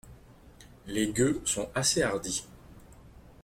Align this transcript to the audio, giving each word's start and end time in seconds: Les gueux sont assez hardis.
Les 0.87 1.09
gueux 1.13 1.43
sont 1.45 1.69
assez 1.75 2.01
hardis. 2.01 2.47